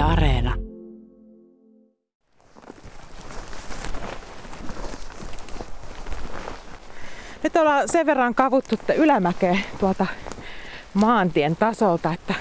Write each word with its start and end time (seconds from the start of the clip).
Yle 0.00 0.08
Areena. 0.12 0.54
Nyt 7.42 7.56
ollaan 7.56 7.88
sen 7.88 8.06
verran 8.06 8.34
kavuttu 8.34 8.76
ylämäkeä 8.96 9.58
tuolta 9.80 10.06
maantien 10.94 11.56
tasolta, 11.56 12.12
että 12.12 12.34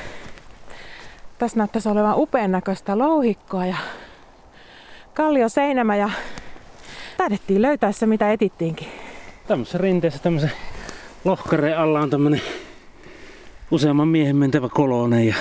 tässä 1.38 1.58
näyttäisi 1.58 1.90
olevan 1.90 2.18
upean 2.18 2.52
näköistä 2.52 2.98
louhikkoa 2.98 3.66
ja 3.66 3.78
kallio 5.14 5.50
seinämä 5.50 5.96
ja 5.96 6.10
taidettiin 7.18 7.62
löytää 7.62 7.92
se 7.92 8.06
mitä 8.06 8.32
etittiinkin. 8.32 8.88
Tämmöisessä 9.48 9.78
rinteessä 9.78 10.20
tämmöisen 10.20 10.52
lohkareen 11.26 11.78
alla 11.78 12.02
on 12.02 12.10
tämmönen 12.10 12.42
useamman 13.72 14.08
miehen 14.08 14.36
mentävä 14.36 14.70
kolone 14.70 15.26
ja 15.26 15.36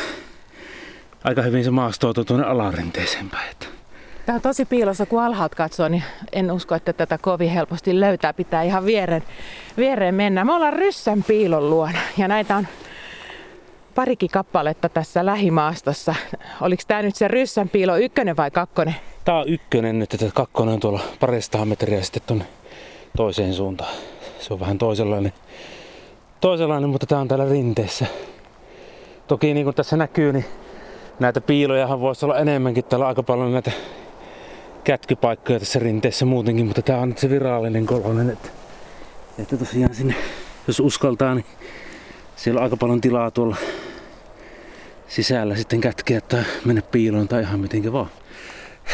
aika 1.25 1.43
hyvin 1.43 1.65
se 1.65 1.71
maastoutuu 1.71 2.25
tuonne 2.25 2.47
alarinteeseen 2.47 3.31
päin. 3.31 3.57
Tämä 4.27 4.37
on 4.37 4.43
tosi 4.43 4.65
piilossa, 4.65 5.07
kun 5.07 5.23
alhaat 5.23 5.55
katsoo, 5.55 5.89
niin 5.89 6.03
en 6.33 6.53
usko, 6.53 6.75
että 6.75 6.93
tätä 6.93 7.19
kovin 7.19 7.51
helposti 7.51 8.01
löytää. 8.01 8.33
Pitää 8.33 8.63
ihan 8.63 8.85
viereen, 8.85 9.23
viereen 9.77 10.15
mennä. 10.15 10.45
Me 10.45 10.53
ollaan 10.53 10.73
Ryssän 10.73 11.25
piilon 11.29 11.71
luona 11.71 11.99
ja 12.17 12.29
näitä 12.29 12.57
on 12.57 12.67
parikin 13.95 14.31
kappaletta 14.31 14.89
tässä 14.89 15.27
lähimaastossa. 15.27 16.15
Oliko 16.61 16.83
tämä 16.89 17.03
nyt 17.03 17.17
se 17.17 17.29
Ryssän 17.29 17.69
piilo 17.69 17.97
ykkönen 17.97 18.37
vai 18.37 18.51
kakkonen? 18.51 18.95
Tämä 19.25 19.39
on 19.39 19.49
ykkönen 19.49 19.99
nyt, 19.99 20.15
että 20.15 20.31
kakkonen 20.35 20.75
on 20.75 20.81
tuolla 20.81 21.01
parista 21.21 21.65
metriä 21.65 22.03
sitten 22.03 22.23
tuonne 22.27 22.45
toiseen 23.17 23.55
suuntaan. 23.55 23.95
Se 24.41 24.55
on 24.55 24.61
vähän 24.61 24.79
toisenlainen, 24.79 25.33
toisenlainen 26.41 26.91
mutta 26.91 27.07
tämä 27.07 27.21
on 27.21 27.29
täällä 27.29 27.49
rinteessä. 27.49 28.07
Toki 29.27 29.55
niin 29.55 29.65
kuin 29.65 29.77
tässä 29.77 29.97
näkyy, 29.97 30.33
niin 30.33 30.45
näitä 31.21 31.41
piilojahan 31.41 32.01
voisi 32.01 32.25
olla 32.25 32.39
enemmänkin. 32.39 32.85
Täällä 32.85 33.05
on 33.05 33.09
aika 33.09 33.23
paljon 33.23 33.53
näitä 33.53 33.71
kätkypaikkoja 34.85 35.59
tässä 35.59 35.79
rinteessä 35.79 36.25
muutenkin, 36.25 36.67
mutta 36.67 36.83
tämä 36.83 36.99
on 36.99 37.09
nyt 37.09 37.19
se 37.19 37.31
virallinen 37.31 37.87
kolonen. 37.87 38.31
Että, 38.31 38.49
että 39.39 39.57
tosiaan 39.57 39.95
sinne, 39.95 40.15
jos 40.67 40.81
uskaltaa, 40.81 41.35
niin 41.35 41.45
siellä 42.37 42.59
on 42.59 42.65
aika 42.65 42.77
paljon 42.77 43.01
tilaa 43.01 43.31
tuolla 43.31 43.57
sisällä 45.09 45.57
sitten 45.57 45.81
kätkeä 45.81 46.21
tai 46.21 46.45
mennä 46.65 46.83
piiloon 46.83 47.29
tai 47.29 47.43
ihan 47.43 47.61
mitenkä 47.61 47.93
vaan. 47.93 48.11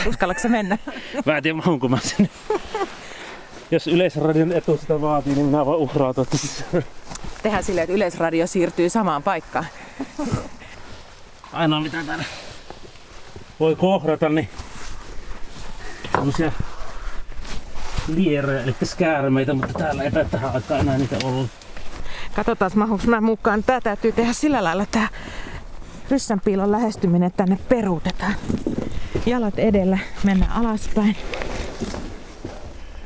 Uskallatko 0.09 0.49
mennä? 0.49 0.79
Mä 1.27 1.37
en 1.37 1.43
tiedä, 1.43 1.57
mahunko 1.57 1.89
mä 1.89 1.99
sinne. 2.03 2.31
Jos 3.71 3.87
Yleisradion 3.87 4.53
etu 4.53 4.77
sitä 4.77 5.01
vaatii, 5.01 5.35
niin 5.35 5.47
minä 5.47 5.67
voin 5.67 5.81
uhrautua 5.81 6.25
tässä. 6.25 6.65
Tehdään 7.43 7.65
silleen, 7.65 7.85
että 7.85 7.95
Yleisradio 7.95 8.47
siirtyy 8.47 8.89
samaan 8.89 9.23
paikkaan. 9.23 9.67
Ainoa 11.55 11.81
mitä 11.81 12.05
täällä 12.07 12.25
voi 13.61 13.77
kohdata, 13.77 14.29
niin 14.29 14.49
tämmöisiä 16.13 16.53
lierejä, 18.09 18.63
eli 18.63 18.77
skäärmeitä, 18.85 19.55
mutta 19.55 19.79
täällä 19.79 20.03
ei 20.03 20.11
tähän 20.11 20.55
aikaan 20.55 20.81
enää 20.81 20.99
niitä 20.99 21.17
ollut. 21.25 21.51
Katsotaan, 22.37 22.71
mahuks 22.75 23.07
mä 23.07 23.21
mukaan. 23.21 23.63
Tää 23.63 23.81
täytyy 23.81 24.13
tehdä 24.13 24.33
sillä 24.33 24.65
lailla, 24.65 24.83
että 24.83 25.09
ryssänpiilon 26.11 26.73
lähestyminen 26.73 27.33
tänne 27.33 27.59
peruutetaan. 27.69 28.35
Jalat 29.27 29.59
edellä, 29.59 29.99
mennä 30.25 30.47
alaspäin. 30.55 31.17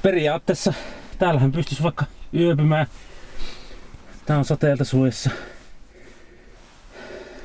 Periaatteessa 0.03 0.73
täällähän 1.19 1.53
pystyisi 1.53 1.83
vaikka 1.83 2.05
yöpymään. 2.35 2.87
Tää 4.27 4.39
on 4.39 4.45
sateelta 4.45 4.85
suojassa. 4.85 5.31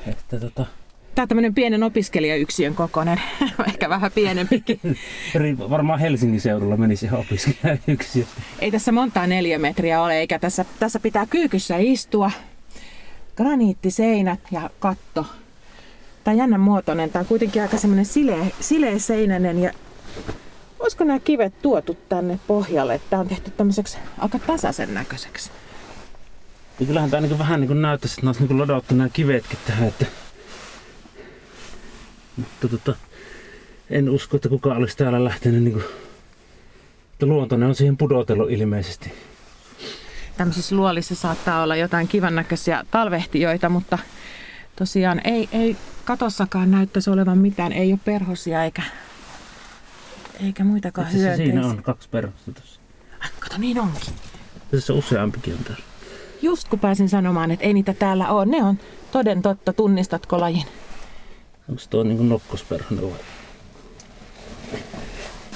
Että 0.06 0.40
tota, 0.40 0.66
Tää 1.14 1.22
on 1.22 1.28
tämmönen 1.28 1.54
pienen 1.54 1.82
opiskelijayksiön 1.82 2.74
kokoinen, 2.74 3.20
ehkä 3.68 3.88
vähän 3.88 4.12
pienempikin. 4.12 4.80
varmaan 5.70 6.00
Helsingin 6.00 6.40
seudulla 6.40 6.76
menisi 6.76 7.06
ihan 7.06 7.20
opiskelijayksiö. 7.20 8.24
Ei 8.58 8.70
tässä 8.70 8.92
montaa 8.92 9.26
neliömetriä 9.26 10.02
ole, 10.02 10.18
eikä 10.18 10.38
tässä, 10.38 10.64
tässä 10.78 11.00
pitää 11.00 11.26
kyykyssä 11.26 11.76
istua. 11.78 12.30
Graniittiseinät 13.36 14.40
ja 14.50 14.70
katto. 14.78 15.26
Tämä 16.24 16.32
on 16.32 16.38
jännän 16.38 16.60
muotoinen. 16.60 17.10
Tämä 17.10 17.20
on 17.20 17.26
kuitenkin 17.26 17.62
aika 17.62 17.78
semmoinen 17.78 18.04
sileä, 18.04 18.46
sileä 18.60 18.98
seinäinen 18.98 19.58
ja 19.58 19.70
olisiko 20.78 21.04
nämä 21.04 21.18
kivet 21.18 21.62
tuotu 21.62 21.96
tänne 22.08 22.38
pohjalle? 22.46 23.00
Tämä 23.10 23.20
on 23.20 23.28
tehty 23.28 23.50
tämmöiseksi 23.50 23.98
aika 24.18 24.38
tasaisen 24.38 24.94
näköiseksi. 24.94 25.50
Ja 26.80 26.86
kyllähän 26.86 27.10
tämä 27.10 27.20
niin 27.20 27.38
vähän 27.38 27.60
niin 27.60 27.82
näyttäisi, 27.82 28.14
että 28.14 28.26
ne 28.26 28.28
olisi 28.28 28.44
niin 28.44 28.58
ladottu 28.60 28.94
nämä 28.94 29.08
kivetkin 29.08 29.58
tähän. 29.66 29.88
Että... 29.88 30.06
Mutta 32.36 32.68
tota, 32.68 32.94
en 33.90 34.10
usko, 34.10 34.36
että 34.36 34.48
kukaan 34.48 34.76
olisi 34.76 34.96
täällä 34.96 35.24
lähtenyt 35.24 35.62
niin 35.62 35.72
kuin... 35.72 35.84
Että 37.12 37.26
luontoinen 37.26 37.68
on 37.68 37.74
siihen 37.74 37.96
pudotellut 37.96 38.50
ilmeisesti. 38.50 39.12
Tämmöisissä 40.36 40.76
luolissa 40.76 41.14
saattaa 41.14 41.62
olla 41.62 41.76
jotain 41.76 42.08
kivan 42.08 42.34
näköisiä 42.34 42.84
talvehtijoita, 42.90 43.68
mutta 43.68 43.98
tosiaan 44.76 45.20
ei, 45.24 45.48
ei 45.52 45.76
katossakaan 46.04 46.70
näyttäisi 46.70 47.10
olevan 47.10 47.38
mitään. 47.38 47.72
Ei 47.72 47.92
ole 47.92 48.00
perhosia 48.04 48.64
eikä, 48.64 48.82
eikä 50.42 50.64
muitakaan 50.64 51.06
Itse 51.06 51.18
hyönteisiä. 51.18 51.46
siinä 51.46 51.66
on 51.66 51.82
kaksi 51.82 52.08
perhosta 52.08 52.52
tuossa. 52.52 52.80
Kato, 53.40 53.58
niin 53.58 53.80
onkin. 53.80 54.14
Tässä 54.70 54.92
useampikin 54.92 55.54
on 55.54 55.64
täällä. 55.64 55.84
Just 56.42 56.68
kun 56.68 56.78
pääsin 56.78 57.08
sanomaan, 57.08 57.50
että 57.50 57.64
ei 57.64 57.72
niitä 57.74 57.94
täällä 57.94 58.28
ole. 58.28 58.46
Ne 58.46 58.62
on 58.62 58.78
toden 59.12 59.42
totta. 59.42 59.72
Tunnistatko 59.72 60.40
lajin? 60.40 60.64
Onko 61.68 61.82
tuo 61.90 62.02
niin 62.02 62.28
nokkosperhonen 62.28 63.10
vai? 63.10 63.18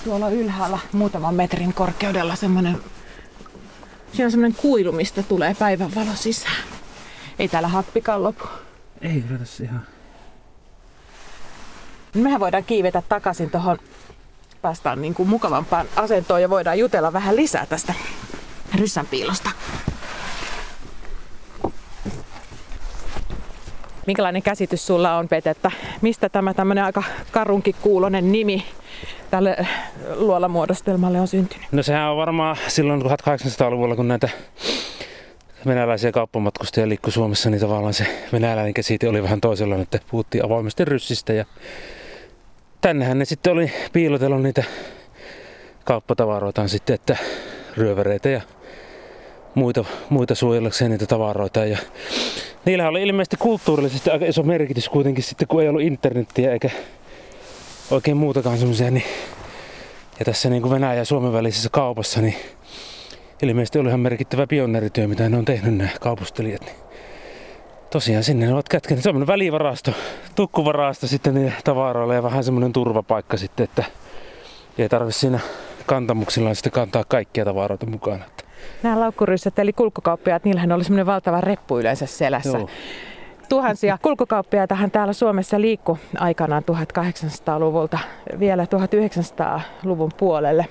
Tuolla 0.04 0.28
ylhäällä 0.28 0.78
muutaman 0.92 1.34
metrin 1.34 1.74
korkeudella 1.74 2.36
semmoinen... 2.36 2.78
Siinä 4.12 4.24
on 4.24 4.30
semmoinen 4.30 4.58
kuilu, 4.60 4.92
mistä 4.92 5.22
tulee 5.22 5.54
päivänvalo 5.54 6.10
sisään. 6.14 6.62
Ei 7.38 7.48
täällä 7.48 7.68
happikaan 7.68 8.22
lopu. 8.22 8.44
Ei 9.00 9.20
kyllä 9.20 9.38
tässä 9.38 9.64
ihan... 9.64 9.86
Mehän 12.14 12.40
voidaan 12.40 12.64
kiivetä 12.64 13.02
takaisin 13.08 13.50
tuohon. 13.50 13.78
Päästään 14.62 15.02
niin 15.02 15.14
kuin 15.14 15.28
mukavampaan 15.28 15.86
asentoon 15.96 16.42
ja 16.42 16.50
voidaan 16.50 16.78
jutella 16.78 17.12
vähän 17.12 17.36
lisää 17.36 17.66
tästä 17.66 17.94
ryssän 18.74 19.06
piilosta. 19.06 19.50
Minkälainen 24.08 24.42
käsitys 24.42 24.86
sulla 24.86 25.16
on, 25.16 25.28
Pete, 25.28 25.50
että 25.50 25.70
mistä 26.00 26.28
tämä 26.28 26.54
tämmöinen 26.54 26.84
aika 26.84 27.02
karunkin 27.32 27.74
kuulonen 27.82 28.32
nimi 28.32 28.64
tälle 29.30 29.66
luolamuodostelmalle 30.14 31.20
on 31.20 31.28
syntynyt? 31.28 31.66
No 31.72 31.82
sehän 31.82 32.10
on 32.10 32.16
varmaan 32.16 32.56
silloin 32.68 33.02
1800-luvulla, 33.02 33.96
kun 33.96 34.08
näitä 34.08 34.28
venäläisiä 35.66 36.12
kauppamatkustajia 36.12 36.88
liikkui 36.88 37.12
Suomessa, 37.12 37.50
niin 37.50 37.60
tavallaan 37.60 37.94
se 37.94 38.06
venäläinen 38.32 38.74
käsite 38.74 39.08
oli 39.08 39.22
vähän 39.22 39.40
toisenlainen, 39.40 39.82
että 39.82 40.00
puhuttiin 40.10 40.44
avoimesti 40.44 40.84
ryssistä 40.84 41.32
ja 41.32 41.44
tännehän 42.80 43.18
ne 43.18 43.24
sitten 43.24 43.52
oli 43.52 43.72
piilotellut 43.92 44.42
niitä 44.42 44.64
kauppatavaroitaan 45.84 46.68
sitten, 46.68 46.94
että 46.94 47.16
ryövereitä 47.76 48.28
ja 48.28 48.40
muita, 49.54 49.84
muita 50.08 50.34
suojellakseen 50.34 50.90
niitä 50.90 51.06
tavaroita. 51.06 51.64
Ja 51.64 51.78
niillähän 52.68 52.90
oli 52.90 53.02
ilmeisesti 53.02 53.36
kulttuurillisesti 53.36 54.10
aika 54.10 54.26
iso 54.26 54.42
merkitys 54.42 54.88
kuitenkin 54.88 55.24
sitten, 55.24 55.48
kun 55.48 55.62
ei 55.62 55.68
ollut 55.68 55.82
internettiä 55.82 56.52
eikä 56.52 56.70
oikein 57.90 58.16
muutakaan 58.16 58.58
semmoisia. 58.58 58.90
Niin... 58.90 59.04
Ja 60.18 60.24
tässä 60.24 60.50
niin 60.50 60.62
kuin 60.62 60.72
Venäjä 60.72 60.94
ja 60.94 61.04
Suomen 61.04 61.32
välisessä 61.32 61.68
kaupassa, 61.72 62.20
niin 62.20 62.34
ilmeisesti 63.42 63.78
oli 63.78 63.88
ihan 63.88 64.00
merkittävä 64.00 64.46
pioneerityö, 64.46 65.08
mitä 65.08 65.28
ne 65.28 65.36
on 65.36 65.44
tehnyt 65.44 65.76
nämä 65.76 65.90
kaupustelijat. 66.00 66.62
Niin 66.64 66.76
tosiaan 67.90 68.24
sinne 68.24 68.46
ne 68.46 68.52
ovat 68.52 68.68
kätkeneet 68.68 69.02
semmoinen 69.02 69.26
välivarasto, 69.26 69.92
tukkuvarasto 70.34 71.06
sitten 71.06 71.34
niille 71.34 71.52
tavaroille 71.64 72.14
ja 72.14 72.22
vähän 72.22 72.44
semmoinen 72.44 72.72
turvapaikka 72.72 73.36
sitten, 73.36 73.64
että 73.64 73.84
ei 74.78 74.88
tarvitse 74.88 75.20
siinä 75.20 75.40
kantamuksillaan 75.86 76.56
sitten 76.56 76.72
kantaa 76.72 77.04
kaikkia 77.04 77.44
tavaroita 77.44 77.86
mukana. 77.86 78.24
Nämä 78.82 79.00
laukkuryssät 79.00 79.58
eli 79.58 79.72
kulkukauppiaat, 79.72 80.44
niillähän 80.44 80.72
oli 80.72 80.84
semmoinen 80.84 81.06
valtava 81.06 81.40
reppu 81.40 81.78
yleensä 81.78 82.06
selässä. 82.06 82.58
Joo. 82.58 82.68
Tuhansia 83.48 83.98
kulkukauppiaitahan 84.02 84.90
täällä 84.90 85.12
Suomessa 85.12 85.60
liikkui 85.60 85.96
aikanaan 86.18 86.62
1800-luvulta 86.62 87.98
vielä 88.38 88.64
1900-luvun 88.64 90.10
puolelle. 90.16 90.66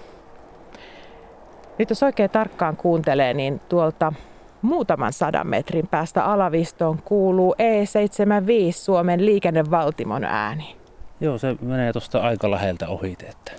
Nyt 1.78 1.90
jos 1.90 2.04
oikein 2.04 2.30
tarkkaan 2.30 2.78
kuuntelee, 2.78 3.34
niin 3.34 3.62
tuolta 3.70 4.14
muutaman 4.62 5.14
sadan 5.14 5.48
metrin 5.48 5.88
päästä 5.88 6.24
alavistoon 6.24 7.02
kuuluu 7.06 7.54
E75 7.54 8.72
Suomen 8.72 9.26
liikennevaltimon 9.26 10.24
ääni. 10.24 10.76
Joo, 11.20 11.38
se 11.38 11.56
menee 11.62 11.94
tuosta 11.94 12.20
aika 12.20 12.52
läheltä 12.52 12.88
ohi. 12.88 13.18
Että 13.30 13.52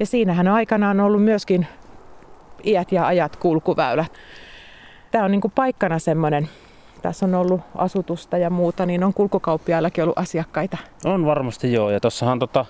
Ja 0.00 0.06
siinähän 0.06 0.48
on 0.48 0.54
aikanaan 0.54 1.00
ollut 1.00 1.24
myöskin 1.24 1.66
iät 2.64 2.92
ja 2.92 3.06
ajat 3.06 3.36
kulkuväylä. 3.36 4.04
Tämä 5.10 5.24
on 5.24 5.30
niin 5.30 5.40
kuin 5.40 5.52
paikkana 5.54 5.98
semmoinen 5.98 6.48
tässä 7.02 7.26
on 7.26 7.34
ollut 7.34 7.60
asutusta 7.74 8.38
ja 8.38 8.50
muuta, 8.50 8.86
niin 8.86 9.04
on 9.04 9.14
kulkukauppiaillakin 9.14 10.04
ollut 10.04 10.18
asiakkaita? 10.18 10.78
On 11.04 11.26
varmasti 11.26 11.72
joo. 11.72 11.90
Ja 11.90 12.00
tuossahan 12.00 12.38
tota, 12.38 12.66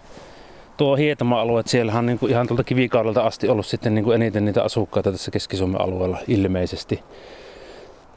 tuo 0.76 0.96
Hietama-alue, 0.96 1.62
siellähän 1.66 1.98
on 1.98 2.06
niin 2.06 2.30
ihan 2.30 2.46
tuolta 2.46 2.64
kivikaudelta 2.64 3.22
asti 3.22 3.48
ollut 3.48 3.66
sitten 3.66 3.94
niin 3.94 4.04
kuin 4.04 4.14
eniten 4.14 4.44
niitä 4.44 4.62
asukkaita 4.62 5.12
tässä 5.12 5.30
Keski-Suomen 5.30 5.80
alueella 5.80 6.18
ilmeisesti. 6.28 7.02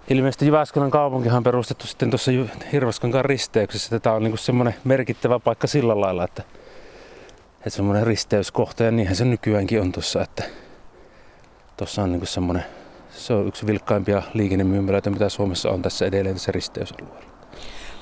Ilmeisesti 0.09 0.45
Jyväskylän 0.45 0.91
kaupunkihan 0.91 1.37
on 1.37 1.43
perustettu 1.43 1.87
sitten 1.87 2.09
tuossa 2.09 2.31
Hirvaskankaan 2.71 3.25
risteyksessä. 3.25 3.99
Tämä 3.99 4.15
on 4.15 4.23
niin 4.23 4.37
semmoinen 4.37 4.75
merkittävä 4.83 5.39
paikka 5.39 5.67
sillä 5.67 6.01
lailla, 6.01 6.23
että, 6.23 6.43
että 7.57 7.69
semmoinen 7.69 8.07
risteyskohta 8.07 8.83
ja 8.83 8.91
niinhän 8.91 9.15
se 9.15 9.25
nykyäänkin 9.25 9.81
on 9.81 9.91
tuossa, 9.91 10.21
että 10.21 10.43
tuossa 11.77 12.03
on 12.03 12.11
niin 12.11 12.27
semmoinen, 12.27 12.65
se 13.09 13.33
on 13.33 13.47
yksi 13.47 13.67
vilkkaimpia 13.67 14.21
liikennemyymälöitä, 14.33 15.09
mitä 15.09 15.29
Suomessa 15.29 15.69
on 15.69 15.81
tässä 15.81 16.05
edelleen 16.05 16.35
tässä 16.35 16.51
risteysalueella. 16.51 17.23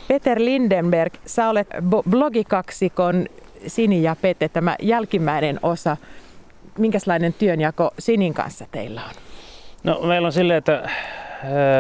Peter 0.08 0.40
Lindenberg, 0.40 1.14
sä 1.26 1.50
olet 1.50 1.68
blogikaksikon 2.10 3.26
Sini 3.68 4.04
ja 4.04 4.16
Pete, 4.22 4.50
tämä 4.50 4.76
jälkimmäinen 4.82 5.60
osa. 5.64 5.98
Minkälainen 6.78 7.34
työnjako 7.34 7.92
Sinin 8.00 8.34
kanssa 8.34 8.66
teillä 8.72 9.02
on? 9.06 9.12
No 9.84 10.02
meillä 10.08 10.26
on 10.26 10.34
silleen, 10.34 10.58
että 10.58 10.90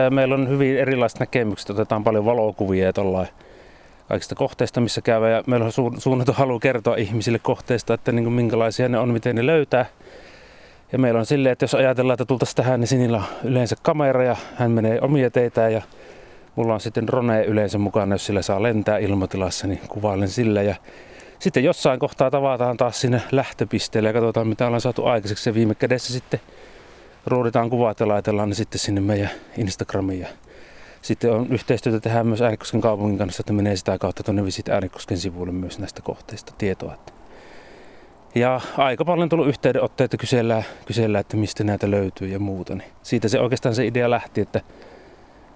meillä 0.09 0.35
on 0.35 0.49
hyvin 0.49 0.77
erilaiset 0.77 1.19
näkemykset. 1.19 1.69
Otetaan 1.69 2.03
paljon 2.03 2.25
valokuvia 2.25 2.85
ja 2.85 2.93
tollain 2.93 3.27
kaikista 4.07 4.35
kohteista, 4.35 4.81
missä 4.81 5.01
käy. 5.01 5.29
Ja 5.29 5.43
meillä 5.47 5.65
on 5.65 5.71
suunnattu 5.97 6.33
halu 6.33 6.59
kertoa 6.59 6.95
ihmisille 6.95 7.39
kohteista, 7.39 7.93
että 7.93 8.11
niin 8.11 8.23
kuin 8.23 8.33
minkälaisia 8.33 8.89
ne 8.89 8.99
on, 8.99 9.09
miten 9.09 9.35
ne 9.35 9.45
löytää. 9.45 9.85
Ja 10.91 10.99
meillä 10.99 11.19
on 11.19 11.25
silleen, 11.25 11.53
että 11.53 11.63
jos 11.63 11.75
ajatellaan, 11.75 12.13
että 12.13 12.25
tultaisiin 12.25 12.55
tähän, 12.55 12.79
niin 12.79 12.87
Sinillä 12.87 13.17
on 13.17 13.23
yleensä 13.43 13.75
kamera 13.81 14.23
ja 14.23 14.35
hän 14.55 14.71
menee 14.71 15.01
omia 15.01 15.31
teitä 15.31 15.69
ja 15.69 15.81
mulla 16.55 16.73
on 16.73 16.81
sitten 16.81 17.07
drone 17.07 17.43
yleensä 17.43 17.77
mukana, 17.77 18.15
jos 18.15 18.25
sillä 18.25 18.41
saa 18.41 18.63
lentää 18.63 18.97
ilmatilassa, 18.97 19.67
niin 19.67 19.81
kuvailen 19.87 20.29
sillä. 20.29 20.61
Ja 20.61 20.75
sitten 21.39 21.63
jossain 21.63 21.99
kohtaa 21.99 22.31
tavataan 22.31 22.77
taas 22.77 23.01
sinne 23.01 23.21
lähtöpisteelle 23.31 24.09
ja 24.09 24.13
katsotaan 24.13 24.47
mitä 24.47 24.65
ollaan 24.65 24.81
saatu 24.81 25.05
aikaiseksi. 25.05 25.49
Ja 25.49 25.53
viime 25.53 25.75
kädessä 25.75 26.13
sitten 26.13 26.39
ruuditaan 27.25 27.69
kuvat 27.69 27.99
ja 27.99 28.07
laitellaan 28.07 28.49
ne 28.49 28.55
sitten 28.55 28.79
sinne 28.79 29.01
meidän 29.01 29.29
Instagramiin. 29.57 30.21
Ja 30.21 30.27
sitten 31.01 31.31
on 31.31 31.47
yhteistyötä 31.49 31.99
tehdään 31.99 32.27
myös 32.27 32.41
Äänikosken 32.41 32.81
kaupungin 32.81 33.17
kanssa, 33.17 33.41
että 33.41 33.53
menee 33.53 33.75
sitä 33.75 33.97
kautta 33.97 34.23
tuonne 34.23 34.45
Visit 34.45 34.69
Äänikosken 34.69 35.17
sivuille 35.17 35.53
myös 35.53 35.79
näistä 35.79 36.01
kohteista 36.01 36.53
tietoa. 36.57 36.97
Ja 38.35 38.61
aika 38.77 39.05
paljon 39.05 39.29
tullut 39.29 39.47
yhteydenotteita 39.47 40.17
kysellään, 40.17 40.63
kysellään, 40.85 41.19
että 41.19 41.37
mistä 41.37 41.63
näitä 41.63 41.91
löytyy 41.91 42.27
ja 42.27 42.39
muuta. 42.39 42.75
Niin 42.75 42.91
siitä 43.03 43.27
se 43.27 43.39
oikeastaan 43.39 43.75
se 43.75 43.85
idea 43.85 44.09
lähti, 44.09 44.41
että 44.41 44.61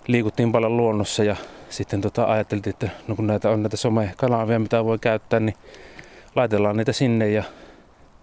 liikuttiin 0.08 0.52
paljon 0.52 0.78
luonnossa 0.78 1.24
ja 1.24 1.36
sitten 1.70 2.02
tota 2.02 2.26
ajateltiin, 2.26 2.74
että 2.74 2.90
no 3.08 3.16
kun 3.16 3.28
näitä 3.28 3.50
on 3.50 3.64
näitä 3.64 3.78
somekanavia, 3.78 4.60
mitä 4.60 4.86
voi 4.86 5.00
käyttää, 5.00 5.40
niin 5.40 5.56
laitellaan 6.36 6.78
niitä 6.78 6.94
sinne 6.94 7.30
ja 7.30 7.44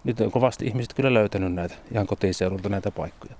nyt 0.03 0.21
on 0.21 0.31
kovasti 0.31 0.65
ihmiset 0.65 0.93
kyllä 0.93 1.13
löytänyt 1.13 1.53
näitä 1.53 1.75
ihan 1.91 2.07
kotiseudulta 2.07 2.69
näitä 2.69 2.91
paikkoja. 2.91 3.33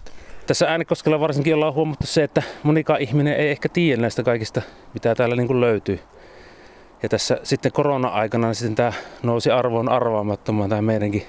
Tässä 0.48 0.68
Äänekoskella 0.68 1.20
varsinkin 1.20 1.56
ollaan 1.56 1.74
huomattu 1.74 2.08
se, 2.08 2.24
että 2.24 2.44
monikaan 2.64 3.02
ihminen 3.02 3.36
ei 3.36 3.50
ehkä 3.50 3.70
tiedä 3.70 4.02
näistä 4.02 4.24
kaikista, 4.24 4.62
mitä 4.94 5.16
täällä 5.16 5.36
niin 5.36 5.48
kuin 5.48 5.62
löytyy. 5.62 6.00
Ja 7.04 7.10
tässä 7.10 7.38
sitten 7.44 7.72
korona-aikana 7.72 8.48
niin 8.48 8.56
sitten 8.56 8.76
tämä 8.76 8.94
nousi 9.24 9.52
arvoon 9.52 9.90
arvaamattomaan 9.90 10.70
tämä 10.70 10.82
meidänkin 10.82 11.24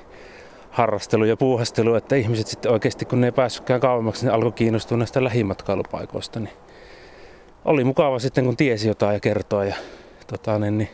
harrastelu 0.71 1.25
ja 1.25 1.37
puuhastelu, 1.37 1.94
että 1.94 2.17
ihmiset 2.17 2.47
sitten 2.47 2.73
oikeasti 2.73 3.05
kun 3.05 3.21
ne 3.21 3.26
ei 3.26 3.32
päässytkään 3.32 3.81
kauemmaksi, 3.81 4.26
niin 4.26 4.35
alkoi 4.35 4.53
kiinnostua 4.53 4.99
näistä 4.99 5.25
lähimatkailupaikoista. 5.25 6.41
Niin 6.41 6.55
oli 7.65 7.85
mukava 7.85 8.19
sitten 8.19 8.44
kun 8.44 8.56
tiesi 8.56 8.88
jotain 8.88 9.15
ja 9.15 9.21
kertoa. 9.21 9.65
Ja, 9.65 9.75
tota, 10.26 10.59
niin, 10.59 10.79
niin 10.79 10.91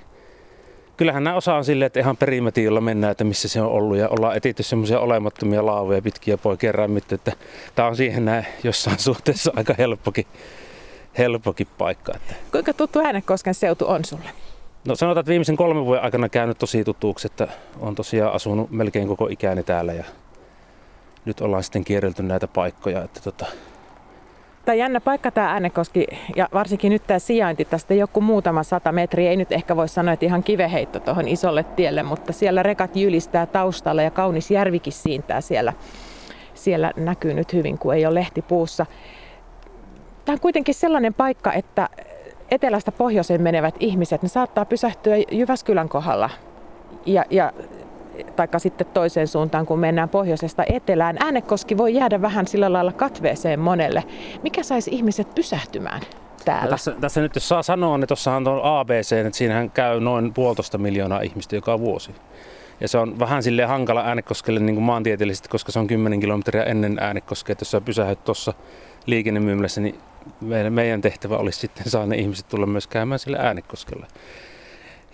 kyllähän 0.97 1.25
nämä 1.25 1.37
osaa 1.37 1.62
silleen, 1.62 1.87
että 1.87 2.00
ihan 2.00 2.17
perimätiillä 2.17 2.81
mennään, 2.81 3.11
että 3.11 3.25
missä 3.25 3.49
se 3.49 3.62
on 3.62 3.71
ollut 3.71 3.97
ja 3.97 4.09
ollaan 4.09 4.37
etitty 4.37 4.62
semmoisia 4.62 5.00
olemattomia 5.00 5.67
laavuja 5.67 6.03
pitkiä 6.03 6.38
poikien 6.38 6.75
rämmitty, 6.75 7.15
että 7.15 7.32
tämä 7.75 7.88
on 7.88 7.97
siihen 7.97 8.25
näin 8.25 8.47
jossain 8.65 8.99
suhteessa 9.09 9.53
aika 9.56 9.75
helppokin, 9.79 10.27
helppokin 11.19 11.67
paikka. 11.79 12.12
Että. 12.17 12.35
Kuinka 12.53 12.75
tuttu 12.75 12.99
Äänekosken 12.99 13.55
seutu 13.55 13.88
on 13.88 14.05
sulle? 14.05 14.31
No 14.85 14.97
sanotaan, 14.97 15.23
että 15.23 15.31
viimeisen 15.31 15.56
kolmen 15.56 15.85
vuoden 15.85 16.05
aikana 16.05 16.29
käynyt 16.29 16.59
tosi 16.59 16.85
tutuuksi, 16.85 17.27
että 17.27 17.49
on 17.81 17.94
tosiaan 17.94 18.32
asunut 18.32 18.71
melkein 18.71 19.09
koko 19.09 19.27
ikäni 19.27 19.62
täällä 19.62 19.93
ja 19.93 20.05
nyt 21.25 21.41
ollaan 21.41 21.62
sitten 21.62 21.85
kierrelty 21.85 22.23
näitä 22.23 22.49
paikkoja. 22.49 23.03
Että 23.05 23.21
tota, 23.21 23.47
Tämä 24.65 24.75
jännä 24.75 25.00
paikka 25.00 25.31
tämä 25.31 25.50
Äänekoski 25.50 26.06
ja 26.37 26.49
varsinkin 26.53 26.93
nyt 26.93 27.06
tämä 27.06 27.19
sijainti, 27.19 27.65
tästä 27.65 27.94
joku 27.94 28.21
muutama 28.21 28.62
sata 28.62 28.93
metriä, 28.93 29.31
ei 29.31 29.37
nyt 29.37 29.53
ehkä 29.53 29.77
voi 29.77 29.88
sanoa, 29.88 30.15
että 30.15 30.27
ihan 30.27 30.43
kiveheitto 30.43 31.00
tuohon 31.00 31.29
isolle 31.29 31.62
tielle, 31.62 32.03
mutta 32.03 32.32
siellä 32.32 32.62
rekat 32.62 32.97
jylistää 32.97 33.47
taustalla 33.47 34.03
ja 34.03 34.11
kaunis 34.11 34.50
järvikin 34.50 34.93
siintää 34.93 35.41
siellä. 35.41 35.73
Siellä 36.55 36.93
näkyy 36.97 37.35
nyt 37.35 37.53
hyvin, 37.53 37.79
kun 37.79 37.94
ei 37.94 38.06
ole 38.06 38.15
lehti 38.15 38.43
puussa. 38.43 38.87
Tämä 40.25 40.35
on 40.35 40.41
kuitenkin 40.41 40.75
sellainen 40.75 41.15
paikka, 41.15 41.53
että 41.53 41.88
etelästä 42.50 42.93
pohjoiseen 42.93 43.43
menevät 43.43 43.75
ihmiset, 43.81 44.23
ne 44.23 44.29
saattaa 44.29 44.64
pysähtyä 44.64 45.17
Jyväskylän 45.31 45.88
kohdalla 45.88 46.31
ja, 47.06 47.25
ja 47.31 47.52
taikka 48.37 48.58
sitten 48.58 48.87
toiseen 48.87 49.29
suuntaan, 49.29 49.67
kun 49.67 49.79
mennään 49.79 50.08
pohjoisesta 50.08 50.64
etelään. 50.69 51.17
Äänekoski 51.20 51.76
voi 51.76 51.94
jäädä 51.94 52.23
vähän 52.23 52.47
sillä 52.47 52.73
lailla 52.73 52.93
katveeseen 52.93 53.61
monelle. 53.61 54.05
Mikä 54.43 54.62
saisi 54.62 54.91
ihmiset 54.91 55.35
pysähtymään 55.35 56.00
täällä? 56.44 56.64
No 56.64 56.70
tässä, 56.70 56.94
tässä 57.00 57.20
nyt 57.20 57.35
jos 57.35 57.49
saa 57.49 57.62
sanoa, 57.62 57.99
niin 57.99 58.08
tuossahan 58.08 58.49
on 58.49 58.61
ABC, 58.64 59.12
että 59.12 59.37
siinähän 59.37 59.70
käy 59.70 60.00
noin 60.00 60.35
puolitoista 60.35 60.79
miljoonaa 60.79 61.20
ihmistä 61.20 61.56
joka 61.56 61.79
vuosi. 61.79 62.14
Ja 62.81 62.88
se 62.88 62.99
on 62.99 63.19
vähän 63.19 63.43
sille 63.43 63.64
hankala 63.64 64.03
äänekoskelle 64.03 64.61
niin 64.61 64.76
kuin 64.76 64.85
maantieteellisesti, 64.85 65.49
koska 65.49 65.73
se 65.73 65.79
on 65.79 65.87
10 65.87 66.20
kilometriä 66.20 66.62
ennen 66.62 66.99
äänekoskea. 67.00 67.53
Että 67.53 67.62
jos 67.62 67.70
sä 67.70 67.81
pysähdyt 67.81 68.25
tuossa 68.25 68.55
liikennemyymälässä, 69.06 69.81
niin 69.81 69.99
meidän 70.70 71.00
tehtävä 71.00 71.37
olisi 71.37 71.58
sitten 71.58 71.90
saada 71.90 72.06
ne 72.06 72.17
ihmiset 72.17 72.49
tulla 72.49 72.67
myös 72.67 72.87
käymään 72.87 73.19
sille 73.19 73.38
äänekoskella. 73.40 74.06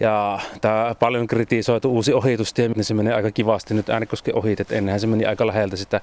Ja 0.00 0.40
tämä 0.60 0.94
paljon 0.98 1.26
kritisoitu 1.26 1.92
uusi 1.92 2.12
ohitustie, 2.12 2.68
niin 2.68 2.84
se 2.84 2.94
menee 2.94 3.14
aika 3.14 3.30
kivasti 3.30 3.74
nyt 3.74 3.90
Äänekosken 3.90 4.34
ohit, 4.34 4.60
että 4.60 4.74
ennenhän 4.74 5.00
se 5.00 5.06
meni 5.06 5.24
aika 5.26 5.46
läheltä 5.46 5.76
sitä 5.76 6.00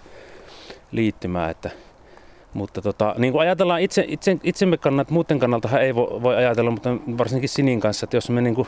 liittymää. 0.92 1.50
Että, 1.50 1.70
mutta 2.54 2.82
tota, 2.82 3.16
niin 3.18 3.34
kuin 3.34 3.42
ajatellaan 3.42 3.82
itse, 3.82 4.06
itse, 4.08 4.38
itsemme 4.44 4.78
kannalta, 4.78 5.14
muuten 5.14 5.40
kannalta 5.40 5.80
ei 5.80 5.96
voi, 5.96 6.22
voi 6.24 6.36
ajatella, 6.36 6.72
mutta 6.72 6.90
varsinkin 7.18 7.50
Sinin 7.50 7.80
kanssa, 7.80 8.06
että 8.06 8.18
jos 8.18 8.30
me 8.30 8.42
niin 8.42 8.56
kuin 8.56 8.68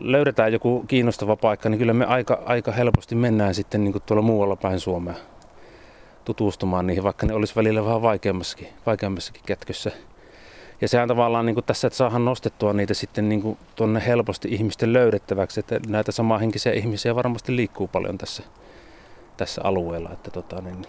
löydetään 0.00 0.52
joku 0.52 0.84
kiinnostava 0.88 1.36
paikka, 1.36 1.68
niin 1.68 1.78
kyllä 1.78 1.92
me 1.92 2.04
aika, 2.04 2.42
aika 2.44 2.72
helposti 2.72 3.14
mennään 3.14 3.54
sitten 3.54 3.84
niin 3.84 3.92
kuin 3.92 4.02
tuolla 4.06 4.22
muualla 4.22 4.56
päin 4.56 4.80
Suomea 4.80 5.14
tutustumaan 6.24 6.86
niihin, 6.86 7.02
vaikka 7.02 7.26
ne 7.26 7.34
olisi 7.34 7.56
välillä 7.56 7.84
vähän 7.84 8.02
vaikeammassakin, 8.02 8.68
vaikeammassakin 8.86 9.42
kätkössä. 9.46 9.90
Ja 10.80 10.88
sehän 10.88 11.08
tavallaan 11.08 11.46
niin 11.46 11.54
kuin 11.54 11.64
tässä, 11.64 11.86
että 11.86 11.96
saadaan 11.96 12.24
nostettua 12.24 12.72
niitä 12.72 12.94
sitten 12.94 13.28
niin 13.28 13.42
kuin 13.42 13.58
tuonne 13.76 14.02
helposti 14.06 14.48
ihmisten 14.50 14.92
löydettäväksi, 14.92 15.60
että 15.60 15.80
näitä 15.86 16.12
samanhenkisiä 16.12 16.72
ihmisiä 16.72 17.14
varmasti 17.14 17.56
liikkuu 17.56 17.88
paljon 17.88 18.18
tässä, 18.18 18.42
tässä 19.36 19.60
alueella. 19.64 20.10
Että 20.12 20.30
tota, 20.30 20.60
niin, 20.60 20.86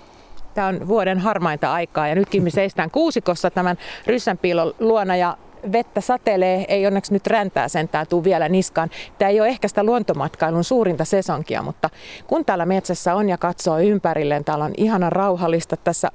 Tämä 0.54 0.68
on 0.68 0.88
vuoden 0.88 1.20
harmainta 1.20 1.74
aikaa 1.74 2.08
ja 2.08 2.16
nytkin 2.16 2.44
me 2.44 2.50
seistään 2.50 2.92
kuusikossa 2.92 3.52
tämän 3.52 3.78
ryssänpiilon 4.08 4.74
luona 4.80 5.16
ja 5.16 5.38
vettä 5.72 6.02
satelee, 6.02 6.66
ei 6.68 6.88
onneksi 6.88 7.14
nyt 7.14 7.28
räntää 7.28 7.68
sentään 7.68 8.08
tuu 8.08 8.24
vielä 8.24 8.50
niskaan. 8.50 8.90
Tämä 9.18 9.30
ei 9.30 9.42
ole 9.42 9.48
ehkä 9.48 9.68
sitä 9.68 9.84
luontomatkailun 9.84 10.64
suurinta 10.64 11.06
sesonkia, 11.06 11.62
mutta 11.62 11.90
kun 12.28 12.46
täällä 12.46 12.66
metsässä 12.66 13.16
on 13.16 13.30
ja 13.30 13.38
katsoo 13.38 13.80
ympärilleen, 13.80 14.44
täällä 14.44 14.66
on 14.66 14.74
ihana 14.78 15.10
rauhallista. 15.10 15.78
Tässä 15.78 16.10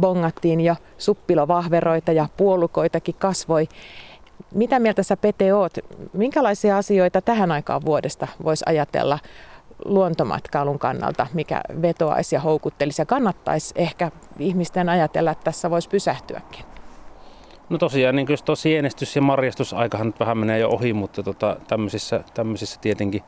bongattiin 0.00 0.60
jo 0.60 0.74
suppilovahveroita 0.98 2.12
ja 2.12 2.28
puolukoitakin 2.36 3.14
kasvoi. 3.18 3.68
Mitä 4.54 4.78
mieltä 4.78 5.02
sä 5.02 5.16
Pete 5.16 5.54
oot? 5.54 5.72
Minkälaisia 6.12 6.76
asioita 6.76 7.20
tähän 7.20 7.52
aikaan 7.52 7.84
vuodesta 7.84 8.28
voisi 8.44 8.64
ajatella 8.68 9.18
luontomatkailun 9.84 10.78
kannalta, 10.78 11.26
mikä 11.34 11.60
vetoaisi 11.82 12.36
ja 12.36 12.40
houkuttelisi 12.40 13.02
ja 13.02 13.06
kannattaisi 13.06 13.74
ehkä 13.76 14.10
ihmisten 14.38 14.88
ajatella, 14.88 15.30
että 15.30 15.44
tässä 15.44 15.70
voisi 15.70 15.88
pysähtyäkin? 15.88 16.71
No 17.72 17.78
tosiaan, 17.78 18.16
niin 18.16 18.26
tuo 18.44 18.56
sienestys 18.56 19.16
ja 19.16 19.22
marjastusaikahan 19.22 20.06
nyt 20.06 20.20
vähän 20.20 20.38
menee 20.38 20.58
jo 20.58 20.68
ohi, 20.68 20.92
mutta 20.92 21.22
tota, 21.22 21.56
tämmöisissä, 21.68 22.24
tämmöisissä 22.34 22.80
tietenkin, 22.80 23.22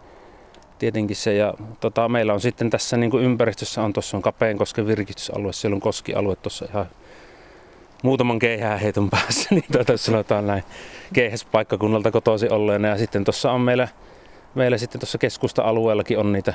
tietenkin 0.78 1.16
se. 1.16 1.34
Ja 1.34 1.54
tota, 1.80 2.08
meillä 2.08 2.32
on 2.32 2.40
sitten 2.40 2.70
tässä 2.70 2.96
niin 2.96 3.14
ympäristössä 3.14 3.82
on 3.82 3.92
tuossa 3.92 4.16
on 4.16 4.22
Kapeenkosken 4.22 4.86
virkistysalue, 4.86 5.52
siellä 5.52 5.74
on 5.74 5.80
koskialue 5.80 6.36
tuossa 6.36 6.66
ihan 6.70 6.86
muutaman 8.02 8.38
keihään 8.38 8.80
heiton 8.80 9.10
päässä, 9.10 9.48
niin 9.54 9.64
tuota, 9.72 9.96
sanotaan 9.96 10.46
näin 10.46 10.62
keihäspaikkakunnalta 11.12 12.10
kotoisin 12.10 12.52
olleena. 12.52 12.88
Ja 12.88 12.98
sitten 12.98 13.24
tuossa 13.24 13.52
on 13.52 13.60
meillä, 13.60 13.88
meillä 14.54 14.78
sitten 14.78 15.00
tuossa 15.00 15.18
keskusta-alueellakin 15.18 16.18
on 16.18 16.32
niitä 16.32 16.54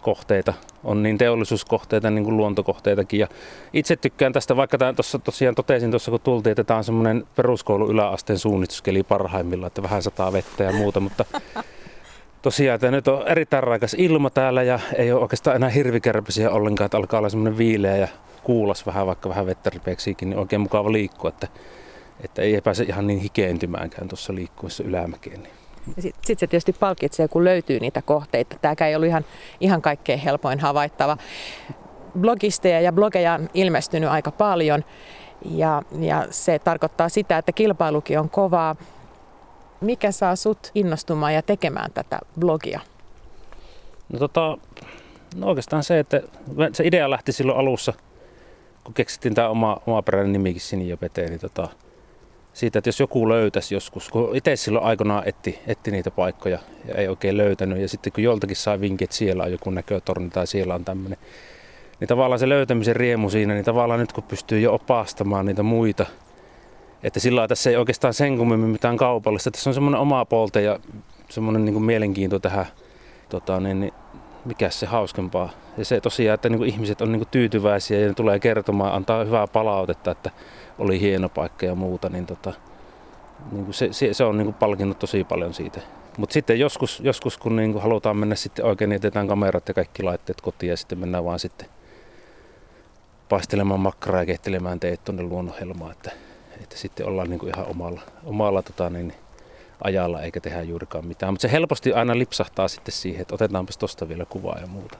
kohteita. 0.00 0.54
On 0.84 1.02
niin 1.02 1.18
teollisuuskohteita 1.18 2.10
niin 2.10 2.24
kuin 2.24 2.36
luontokohteitakin. 2.36 3.20
Ja 3.20 3.28
itse 3.72 3.96
tykkään 3.96 4.32
tästä, 4.32 4.56
vaikka 4.56 4.78
tämän 4.78 4.96
tuossa 4.96 5.18
tosiaan 5.18 5.54
totesin 5.54 5.90
tuossa 5.90 6.10
kun 6.10 6.20
tultiin, 6.20 6.50
että 6.50 6.64
tämä 6.64 6.78
on 6.78 6.84
semmoinen 6.84 7.26
peruskoulu 7.36 7.90
yläasteen 7.90 8.38
suunnituskeli 8.38 9.02
parhaimmillaan, 9.02 9.66
että 9.66 9.82
vähän 9.82 10.02
sataa 10.02 10.32
vettä 10.32 10.64
ja 10.64 10.72
muuta, 10.72 11.00
mutta 11.00 11.24
tosiaan 12.42 12.74
että 12.74 12.90
nyt 12.90 13.08
on 13.08 13.28
erittäin 13.28 13.62
raikas 13.62 13.94
ilma 13.98 14.30
täällä 14.30 14.62
ja 14.62 14.80
ei 14.96 15.12
ole 15.12 15.22
oikeastaan 15.22 15.56
enää 15.56 15.68
hirvikärpäisiä 15.68 16.50
ollenkaan, 16.50 16.86
että 16.86 16.96
alkaa 16.96 17.18
olla 17.18 17.28
semmoinen 17.28 17.58
viileä 17.58 17.96
ja 17.96 18.08
kuulas 18.42 18.86
vähän, 18.86 19.06
vaikka 19.06 19.28
vähän 19.28 19.46
vettä 19.46 19.70
ripeeksiikin, 19.70 20.30
niin 20.30 20.38
oikein 20.38 20.60
mukava 20.60 20.92
liikkua, 20.92 21.30
että, 21.30 21.48
että 22.24 22.42
ei 22.42 22.60
pääse 22.60 22.84
ihan 22.84 23.06
niin 23.06 23.20
hikeentymäänkään 23.20 24.08
tuossa 24.08 24.34
liikkuessa 24.34 24.84
ylämäkeen. 24.84 25.42
Niin. 25.42 25.59
Sitten 25.86 26.12
sit 26.26 26.38
se 26.38 26.46
tietysti 26.46 26.72
palkitsee, 26.72 27.28
kun 27.28 27.44
löytyy 27.44 27.80
niitä 27.80 28.02
kohteita. 28.02 28.56
Tämäkään 28.60 28.88
ei 28.88 28.96
ollut 28.96 29.08
ihan, 29.08 29.24
ihan 29.60 29.82
kaikkein 29.82 30.18
helpoin 30.18 30.60
havaittava. 30.60 31.16
Blogisteja 32.18 32.80
ja 32.80 32.92
blogeja 32.92 33.34
on 33.34 33.48
ilmestynyt 33.54 34.10
aika 34.10 34.30
paljon 34.30 34.84
ja, 35.44 35.82
ja 36.00 36.26
se 36.30 36.58
tarkoittaa 36.58 37.08
sitä, 37.08 37.38
että 37.38 37.52
kilpailukin 37.52 38.18
on 38.18 38.30
kovaa. 38.30 38.76
Mikä 39.80 40.12
saa 40.12 40.36
sut 40.36 40.70
innostumaan 40.74 41.34
ja 41.34 41.42
tekemään 41.42 41.90
tätä 41.92 42.18
blogia? 42.40 42.80
No, 44.12 44.18
tota, 44.18 44.58
no 45.36 45.46
oikeastaan 45.46 45.84
se, 45.84 45.98
että 45.98 46.22
se 46.72 46.86
idea 46.86 47.10
lähti 47.10 47.32
silloin 47.32 47.58
alussa, 47.58 47.92
kun 48.84 48.94
keksittiin 48.94 49.34
tämä 49.34 49.48
oma, 49.48 49.80
oma 49.86 50.02
peräinen 50.02 50.32
nimikin 50.32 50.60
Sinijopete, 50.60 51.26
niin 51.26 51.40
tota, 51.40 51.68
siitä, 52.52 52.78
että 52.78 52.88
jos 52.88 53.00
joku 53.00 53.28
löytäisi 53.28 53.74
joskus, 53.74 54.08
kun 54.08 54.36
itse 54.36 54.56
silloin 54.56 54.84
aikanaan 54.84 55.22
etti, 55.26 55.58
etti 55.66 55.90
niitä 55.90 56.10
paikkoja 56.10 56.58
ja 56.88 56.94
ei 56.94 57.08
oikein 57.08 57.36
löytänyt, 57.36 57.78
ja 57.78 57.88
sitten 57.88 58.12
kun 58.12 58.24
joltakin 58.24 58.56
sai 58.56 58.80
vinkin, 58.80 59.04
että 59.04 59.16
siellä 59.16 59.42
on 59.42 59.52
joku 59.52 59.70
näkötorni 59.70 60.30
tai 60.30 60.46
siellä 60.46 60.74
on 60.74 60.84
tämmöinen, 60.84 61.18
niin 62.00 62.08
tavallaan 62.08 62.38
se 62.38 62.48
löytämisen 62.48 62.96
riemu 62.96 63.30
siinä, 63.30 63.54
niin 63.54 63.64
tavallaan 63.64 64.00
nyt 64.00 64.12
kun 64.12 64.24
pystyy 64.24 64.60
jo 64.60 64.74
opastamaan 64.74 65.46
niitä 65.46 65.62
muita, 65.62 66.06
että 67.02 67.20
sillä 67.20 67.48
tässä 67.48 67.70
ei 67.70 67.76
oikeastaan 67.76 68.14
sen 68.14 68.38
kummemmin 68.38 68.70
mitään 68.70 68.96
kaupallista. 68.96 69.50
Tässä 69.50 69.70
on 69.70 69.74
semmoinen 69.74 70.00
oma 70.00 70.24
polte 70.24 70.62
ja 70.62 70.78
semmoinen 71.28 71.64
niin 71.64 71.82
mielenkiinto 71.82 72.38
tähän, 72.38 72.66
tota, 73.28 73.60
niin, 73.60 73.80
niin 73.80 73.92
mikä 74.44 74.70
se 74.70 74.86
hauskempaa. 74.86 75.50
Ja 75.78 75.84
se 75.84 76.00
tosiaan, 76.00 76.34
että 76.34 76.48
niin 76.48 76.64
ihmiset 76.64 77.00
on 77.00 77.12
niin 77.12 77.26
tyytyväisiä 77.30 78.00
ja 78.00 78.08
ne 78.08 78.14
tulee 78.14 78.38
kertomaan, 78.38 78.94
antaa 78.94 79.24
hyvää 79.24 79.46
palautetta, 79.46 80.10
että 80.10 80.30
oli 80.78 81.00
hieno 81.00 81.28
paikka 81.28 81.66
ja 81.66 81.74
muuta, 81.74 82.08
niin, 82.08 82.26
tota, 82.26 82.52
niin 83.52 83.74
se, 83.74 83.88
se, 83.92 84.14
se, 84.14 84.24
on 84.24 84.38
niin 84.38 84.54
palkinnut 84.54 84.98
tosi 84.98 85.24
paljon 85.24 85.54
siitä. 85.54 85.80
Mutta 86.18 86.32
sitten 86.32 86.60
joskus, 86.60 87.00
joskus 87.00 87.38
kun 87.38 87.56
niin 87.56 87.80
halutaan 87.80 88.16
mennä 88.16 88.34
sitten 88.34 88.64
oikein, 88.64 88.88
niin 88.88 88.94
jätetään 88.94 89.28
kamerat 89.28 89.68
ja 89.68 89.74
kaikki 89.74 90.02
laitteet 90.02 90.40
kotiin 90.40 90.70
ja 90.70 90.76
sitten 90.76 90.98
mennään 90.98 91.24
vaan 91.24 91.38
sitten 91.38 91.68
paistelemaan 93.28 93.80
makkaraa 93.80 94.22
ja 94.22 94.26
kehtelemään 94.26 94.80
teet 94.80 95.04
tuonne 95.04 95.22
luonnonhelmaan, 95.22 95.92
että, 95.92 96.10
että 96.62 96.76
sitten 96.76 97.06
ollaan 97.06 97.30
niin 97.30 97.48
ihan 97.48 97.66
omalla, 97.66 98.00
omalla 98.24 98.62
tota, 98.62 98.90
niin, 98.90 99.12
ajalla 99.84 100.22
eikä 100.22 100.40
tehdä 100.40 100.62
juurikaan 100.62 101.06
mitään. 101.06 101.32
Mutta 101.32 101.42
se 101.42 101.52
helposti 101.52 101.92
aina 101.92 102.18
lipsahtaa 102.18 102.68
sitten 102.68 102.92
siihen, 102.92 103.22
että 103.22 103.34
otetaanpas 103.34 103.78
tosta 103.78 104.08
vielä 104.08 104.24
kuvaa 104.24 104.58
ja 104.60 104.66
muuta. 104.66 104.98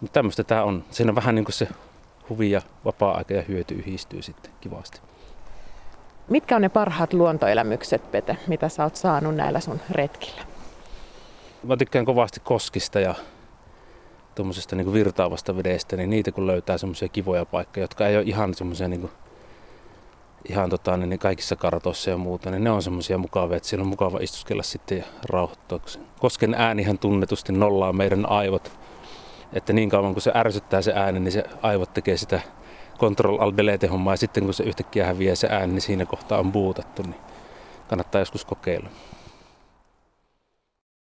Mutta 0.00 0.14
tämmöistä 0.14 0.44
tämä 0.44 0.62
on. 0.62 0.84
Siinä 0.90 1.10
on 1.10 1.16
vähän 1.16 1.34
niin 1.34 1.44
kuin 1.44 1.54
se 1.54 1.68
huvi 2.28 2.50
ja 2.50 2.62
vapaa-aika 2.84 3.34
ja 3.34 3.42
hyöty 3.42 3.74
yhdistyy 3.74 4.22
sitten 4.22 4.52
kivasti. 4.60 5.00
Mitkä 6.28 6.56
on 6.56 6.62
ne 6.62 6.68
parhaat 6.68 7.12
luontoelämykset, 7.12 8.10
Pete, 8.10 8.36
mitä 8.46 8.68
sä 8.68 8.84
oot 8.84 8.96
saanut 8.96 9.34
näillä 9.34 9.60
sun 9.60 9.80
retkillä? 9.90 10.42
Mä 11.62 11.76
tykkään 11.76 12.04
kovasti 12.04 12.40
koskista 12.40 13.00
ja 13.00 13.14
tuommoisesta 14.34 14.76
niin 14.76 14.92
virtaavasta 14.92 15.56
vedestä, 15.56 15.96
niin 15.96 16.10
niitä 16.10 16.32
kun 16.32 16.46
löytää 16.46 16.78
semmoisia 16.78 17.08
kivoja 17.08 17.44
paikkoja, 17.44 17.84
jotka 17.84 18.06
ei 18.06 18.16
ole 18.16 18.24
ihan 18.26 18.54
semmoisia 18.54 18.88
niin 18.88 19.10
ihan 20.48 20.70
tota, 20.70 20.96
niin, 20.96 21.10
niin 21.10 21.18
kaikissa 21.18 21.56
kartoissa 21.56 22.10
ja 22.10 22.16
muuta, 22.16 22.50
niin 22.50 22.64
ne 22.64 22.70
on 22.70 22.82
semmoisia 22.82 23.18
mukavia, 23.18 23.56
että 23.56 23.68
siellä 23.68 23.82
on 23.82 23.88
mukava 23.88 24.18
istuskella 24.20 24.62
sitten 24.62 24.98
ja 24.98 25.04
rauhoittua. 25.28 25.80
Kosken 26.20 26.54
äänihän 26.54 26.98
tunnetusti 26.98 27.52
nollaa 27.52 27.92
meidän 27.92 28.30
aivot, 28.30 28.72
että 29.52 29.72
niin 29.72 29.90
kauan 29.90 30.12
kun 30.12 30.22
se 30.22 30.32
ärsyttää 30.34 30.82
se 30.82 30.92
ääni, 30.94 31.20
niin 31.20 31.32
se 31.32 31.44
aivot 31.62 31.94
tekee 31.94 32.16
sitä 32.16 32.40
control 32.98 33.40
al 33.40 33.52
delete 33.56 33.86
hommaa 33.86 34.12
ja 34.12 34.16
sitten 34.18 34.44
kun 34.44 34.54
se 34.54 34.64
yhtäkkiä 34.64 35.06
häviää 35.06 35.34
se 35.34 35.48
ääni, 35.50 35.72
niin 35.72 35.82
siinä 35.82 36.06
kohtaa 36.06 36.38
on 36.38 36.52
buutattu, 36.52 37.02
niin 37.02 37.16
kannattaa 37.88 38.20
joskus 38.20 38.44
kokeilla. 38.44 38.88